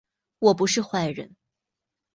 [0.39, 1.35] 我不是坏人